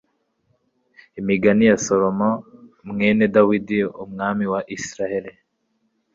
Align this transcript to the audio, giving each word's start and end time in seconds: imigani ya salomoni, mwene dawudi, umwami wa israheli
imigani 1.19 1.63
ya 1.69 1.77
salomoni, 1.85 2.43
mwene 2.89 3.23
dawudi, 3.33 3.77
umwami 4.03 4.45
wa 4.53 4.59
israheli 4.77 5.31